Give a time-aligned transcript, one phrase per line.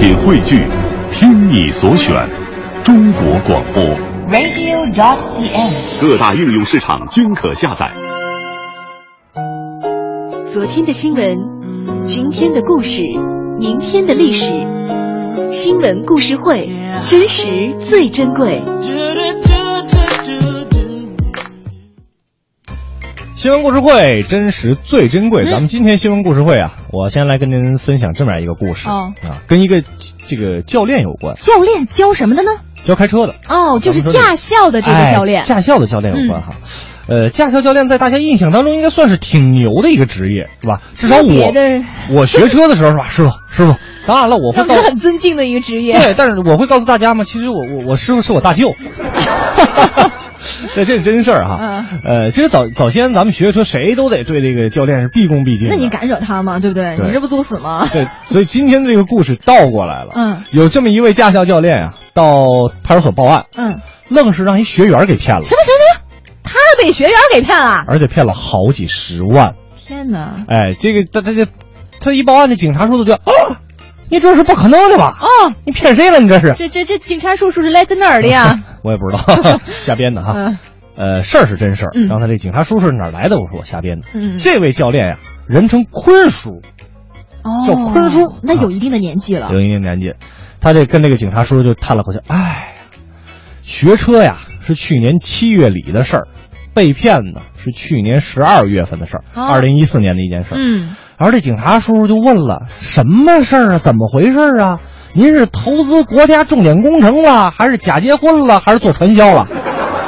[0.00, 0.66] 品汇聚，
[1.12, 2.26] 听你所选，
[2.82, 3.84] 中国广播。
[4.30, 6.00] radio.dot.cn，。
[6.00, 7.92] 各大应用市场均可下载。
[10.46, 11.36] 昨天的新闻，
[12.02, 13.02] 今天的故事，
[13.58, 14.46] 明天的历史。
[15.50, 16.66] 新闻故事会，
[17.04, 18.62] 真实最珍贵。
[23.40, 25.46] 新闻故事会，真实最珍贵。
[25.50, 29.82] 咱们今天新闻故事会啊，我先来跟您分享这么样一个故事哦啊，跟一个
[30.26, 32.50] 这个教练有关，教练教什么的呢？
[32.84, 33.36] 教开车的。
[33.48, 35.40] 哦，就是驾校的这个教练。
[35.40, 36.52] 哎驾校的教练有关哈。
[37.08, 40.82] 呃，驾校教练在大家印象当中应该算是挺牛的一个职业，是吧？
[40.96, 43.74] 至少我的我学车的时候是吧， 师傅师傅，
[44.06, 45.94] 当然了，我会告让人很尊敬的一个职业。
[45.94, 48.74] 对，但是我会告诉大家嘛，其实我我我师傅是我大舅。
[50.74, 51.58] 对，这是真事儿哈。
[51.60, 55.68] 嗯呃，其实早早先咱们学车，谁都得对这个教练是毕恭毕敬。
[55.68, 56.58] 那你敢惹他吗？
[56.60, 56.96] 对不对？
[56.96, 57.86] 对你这不作死吗？
[57.92, 60.12] 对，所以今天这个故事倒过来了。
[60.14, 66.06] 嗯，有这么一位驾校教练啊，到派出所报案，嗯，愣是让一学员给骗了，什么什么什么？
[66.42, 67.84] 他被学员给骗了！
[67.86, 69.54] 而且骗了好几十万。
[69.76, 70.34] 天哪！
[70.48, 71.46] 哎，这个他他这
[72.00, 73.20] 他一报案，这警察叔叔就啊，
[74.10, 75.16] 你这是不可能的吧？
[75.20, 76.18] 哦，你骗谁了？
[76.20, 76.52] 你这是？
[76.54, 78.58] 这这这警察叔叔是来自哪儿的呀？
[78.84, 80.34] 我也不知道， 瞎编的哈。
[80.36, 80.58] 嗯
[80.96, 81.90] 呃，事儿是真事儿。
[81.94, 83.36] 嗯刚才这警察叔叔是哪儿来的？
[83.38, 84.08] 我说我瞎编的。
[84.12, 86.60] 嗯这位教练呀、人称坤叔，
[87.42, 89.48] 哦，叫坤叔那有一定的年纪了。
[89.50, 90.14] 有一定年纪。
[90.60, 92.74] 他这跟那个警察叔叔就叹了口气，哎，
[93.62, 96.28] 学车呀是去年七月里的事儿，
[96.74, 100.58] 被骗呢是去年十二月份的事儿，哦二零一四年的一件事儿。
[100.60, 103.78] 嗯，而这警察叔叔就问了：“什么事儿啊？
[103.78, 104.78] 怎么回事儿啊？
[105.12, 109.46] 您是投资国家重点工程了，还是假结婚了，还是做传销了？”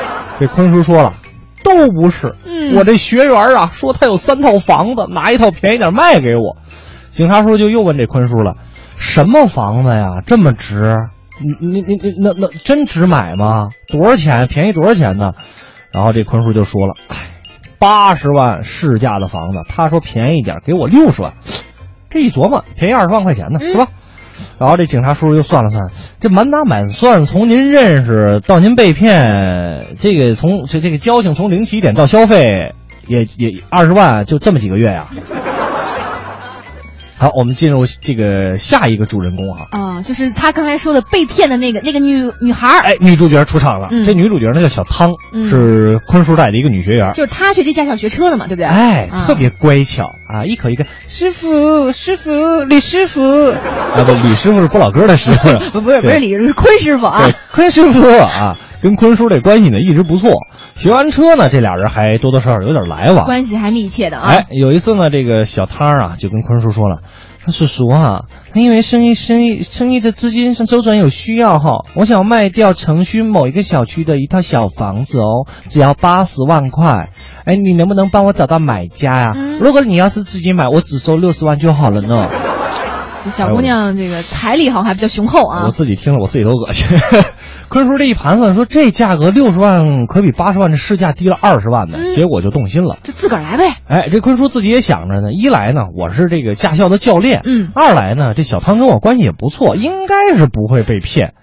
[0.40, 1.12] 这坤叔说了，
[1.62, 2.34] 都不是。
[2.46, 6.56] 嗯我这学员啊，说他有三套房子，拿一套便宜点卖给我。
[7.10, 8.56] 警察叔叔就又问这坤叔了
[8.96, 10.22] ：“什么房子呀？
[10.24, 11.04] 这么值？
[11.60, 13.68] 你你你你那那真值买吗？
[13.88, 14.46] 多少钱？
[14.46, 15.32] 便宜多少钱呢？”
[15.92, 17.16] 然后这坤叔就说了：“哎，
[17.84, 21.34] 八十万市价的房子，他说便宜点，给我六十万。
[22.08, 23.88] 这一琢磨，便宜二十万块钱呢，是吧？
[24.58, 32.74] 然后这警察叔叔又算了算，这满打满算，从您认识到您被骗，这个从这这个交情从零起点到消费，
[33.06, 35.04] 也也二十万，就这么几个月呀。
[37.24, 39.66] 好，我们进入这个下一个主人公啊。
[39.70, 43.88] 啊，就是他刚才说的被骗的那个那个女女孩儿，哎，女主角出场了。
[43.90, 47.14] 嗯这女主角呢叫小汤，嗯是坤叔带的一个女学员。
[47.14, 48.66] 就是她学这驾校学车的嘛，对不对？
[48.66, 60.30] 哎，啊特别乖巧啊，一口一个师傅，师傅，李师傅 啊，不，李师傅是不老哥的师傅，不 不是不是对李是坤师傅啊对，，坤师傅啊，跟坤叔这关系呢一直不错。
[60.76, 63.24] 学完车呢，这俩人还多多少少有点来往。
[63.24, 64.26] 关系还密切的啊。
[64.26, 66.98] 哎，有一次呢，这个小汤啊就跟坤叔说了，
[67.38, 77.08] 说叔叔啊，因为生意生意生意的资金上周转有需要哈，我想卖掉城区某一个小区的一套小房子哦，只要八十万块。
[77.46, 82.28] 哎，你能不能帮我找到买家呀、嗯如果你要是自己买，我只收六十万就好了呢。
[83.24, 85.70] 这小姑娘这个财力好像还比较雄厚啊我。
[85.70, 86.98] 自己听了，我自己都恶心。
[87.74, 92.98] 坤叔这一盘算说，这价格六十万可比八十万的市价低了二十万呢，嗯结果就动心了。
[93.02, 93.64] 就自个儿来呗。
[93.88, 101.34] 哎，这坤叔自己也想着呢，一来呢，我是这个驾校的教练，嗯二来呢，这小汤跟我关系也不错，应该是不会被骗。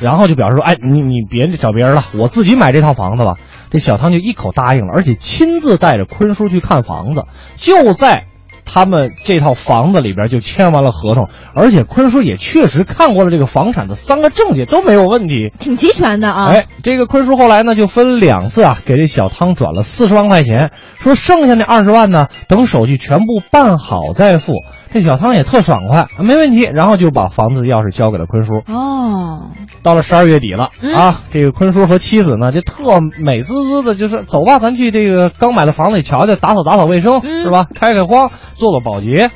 [0.00, 3.34] 然后就表示说，哎，你你别找别人了，我自己买这套房子吧。
[3.70, 7.24] 这小汤就一口答应了，而且亲自带着坤叔去看房子，
[7.56, 8.26] 就在
[8.72, 15.52] 他们这套房子里边就签完了合同，而且坤叔也确实看过了这个房产的三个证件都没有问题。
[15.58, 16.50] 挺齐全的啊。
[16.50, 20.70] 哎，这个坤叔后来呢，就分两次啊，给这小汤转了四十万块钱，
[21.00, 24.52] 说剩下那二十万呢，等手续全部办好再付。
[24.92, 28.54] 这小汤也特爽快，没问题，然后就把房子的钥匙交给了坤叔。
[28.66, 29.50] 哦，
[29.82, 37.66] 到了十二月底了、嗯啊，这个坤叔和妻子呢，就特美滋滋的，就是走吧，咱去这个刚买的房子里瞧瞧，打扫打扫卫生，嗯是吧？
[37.72, 39.30] 开开荒，做做保洁。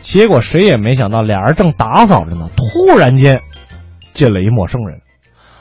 [0.00, 3.40] 结果谁也没想到，俩人正打扫着呢，突然间
[4.14, 5.00] 进来一陌生人，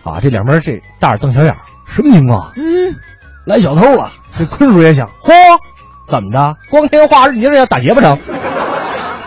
[0.04, 1.54] 啊，这两边这大眼瞪小眼，
[1.86, 2.54] 什么情况？
[2.56, 2.96] 嗯，
[3.46, 4.10] 来小偷了。
[4.38, 5.34] 这坤叔也想，嚯，
[6.08, 6.56] 怎么着？
[6.72, 8.18] 光天化日，你这要打劫不成？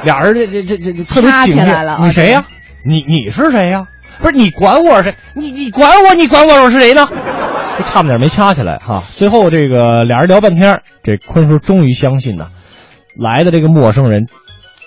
[0.05, 1.73] 俩人这这这这这特别掐起警惕。
[1.73, 2.45] 来了啊你谁呀、
[2.85, 3.87] 你你是谁呀、
[4.21, 5.17] 不是你管我是谁？
[5.35, 6.15] 你你管我？
[6.15, 7.09] 你管我我是谁呢？
[7.79, 9.03] 这 差点没掐起来哈。
[9.15, 12.49] 最后这个俩人聊半天，这坤叔终于相信呐，
[13.17, 14.27] 来的这个陌生人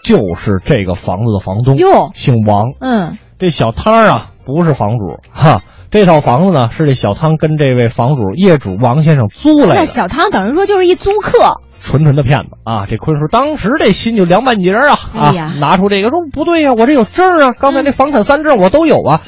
[0.04, 2.70] 就是这个房子的房东，哟姓王。
[2.80, 5.62] 嗯，这小汤啊不是房主哈，
[5.92, 9.76] 这套房子呢是这小汤跟这位房主业主王先生租来的。
[9.76, 12.86] 那小汤等于说就是一租客，纯纯的骗子啊！
[12.88, 15.54] 这坤叔当时这心就凉半截儿啊啊！
[15.60, 19.22] 拿出这个说不对呀、我这有证啊，刚才那房产三证我都有啊，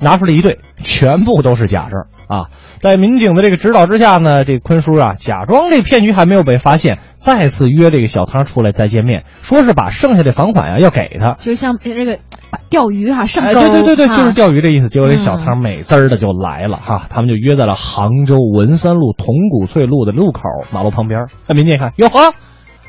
[0.00, 2.50] 拿出来一对，全部都是假证啊！
[2.78, 11.32] 在民警的这个指导之下呢，这坤叔啊假装这骗局还没有被发现，再次约这个小汤出来再见面，说是把剩下的房款啊要给他。
[11.38, 12.20] 就像这个把
[12.70, 14.88] 钓鱼哈、上哎，钩，对对对对，啊就是钓鱼的意思。
[14.88, 20.42] 结果这嗯小汤美滋儿的就来了哈，他们就约在了杭州文三路铜鼓翠路的路口
[20.72, 21.26] 马路旁边儿。
[21.46, 22.32] 那民警一看，哟呵，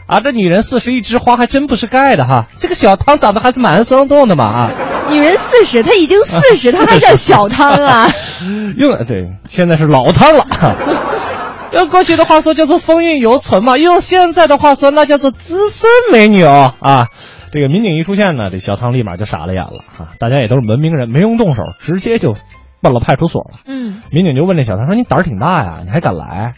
[0.05, 4.71] 啊，这女人四十一枝花还真不是盖的哈，这个小汤长得还是蛮生动的嘛啊。
[5.09, 8.09] 女人四十，她已经四十，她还叫小汤啊？
[8.77, 10.45] 用对，现在是老汤了。
[11.73, 17.07] 用过去的话说叫做风韵犹存嘛，用现在的话说那叫做资深美女哦啊。
[17.57, 20.13] 这个民警一出现呢，这小汤立马就傻了眼了啊！
[20.19, 22.35] 大家也都是文明人，没用动手，直接就
[22.83, 23.61] 奔了派出所了。
[23.65, 26.51] 嗯，民警就问这小汤说：“你胆儿挺大呀，你还敢来？”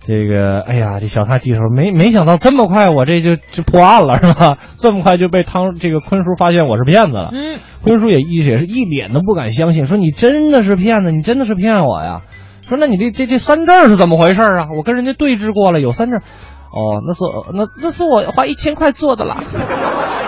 [0.00, 4.56] 这个，哎呀，这小汤低头没没想到这么快，我这就就破案了是吧？
[4.78, 7.28] 这么快就被汤这个坤叔发现我是骗子了。
[7.30, 12.22] 嗯，坤叔也一也是一脸的不敢相信，说你真的是骗子，你真的是骗我呀？
[12.66, 14.68] 说那你这这这三证是怎么回事啊？
[14.78, 16.22] 我跟人家对峙过了，有三证。
[16.70, 17.20] 哦，那是
[17.54, 19.38] 那那是我花一千块做的啦，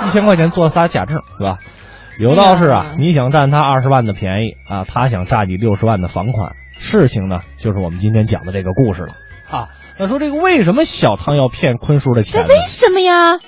[0.06, 1.58] 一千块钱做仨假证是吧？
[2.18, 6.52] 有道是啊哎，你想占他二十万的便宜啊，他想诈你六十万的房款。
[6.78, 9.12] 事情呢，就是我们今天讲的这个故事了
[9.50, 9.68] 啊。
[9.98, 12.48] 那说这个为什么小汤要骗坤叔的钱呢？
[12.48, 13.38] 这为什么呀？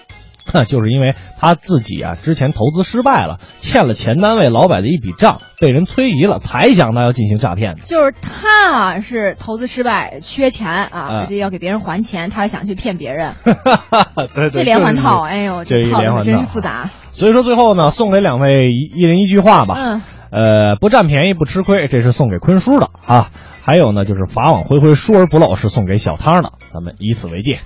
[0.66, 7.82] 就是因为他自己啊，之前投资失败了，欠了前单位老板的一笔账，被人催疑了，才想到要进行诈骗的。
[7.82, 13.32] 就是他啊是投资失败，缺钱啊，啊这要给别人还钱，他想去骗别人，
[14.34, 16.90] 对这连环套，哎呦，这套路真连环套是复杂。
[17.12, 19.74] 所以说最后呢，送给两位一一人一句话吧。
[19.76, 23.28] 嗯，呃，不占便宜不吃亏，这是送给坤叔的啊。
[23.62, 26.52] 还有呢，就是法网恢恢，疏而不漏，是送给小汤的。
[26.72, 27.60] 咱们以此为戒。